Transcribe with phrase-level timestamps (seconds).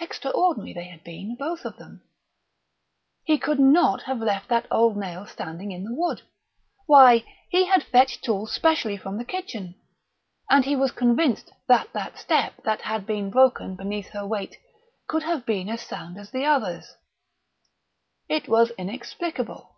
[0.00, 2.02] Extraordinary they had been, both of them.
[3.22, 6.22] He could not have left that old nail standing in the wood;
[6.86, 9.76] why, he had fetched tools specially from the kitchen;
[10.50, 14.56] and he was convinced that that step that had broken beneath her weight
[15.22, 16.96] had been as sound as the others.
[18.28, 19.76] It was inexplicable.